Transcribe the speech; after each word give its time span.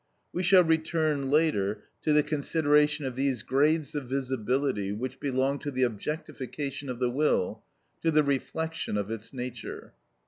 We 0.33 0.41
shall 0.41 0.63
return 0.63 1.29
later 1.29 1.83
to 2.01 2.11
the 2.11 2.23
consideration 2.23 3.05
of 3.05 3.15
these 3.15 3.43
grades 3.43 3.93
of 3.93 4.09
visibility 4.09 4.91
which 4.91 5.19
belong 5.19 5.59
to 5.59 5.69
the 5.69 5.83
objectification 5.83 6.89
of 6.89 6.97
the 6.97 7.11
will, 7.11 7.61
to 8.01 8.09
the 8.09 8.23
reflection 8.23 8.97
of 8.97 9.11
its 9.11 9.31
nature. 9.31 9.93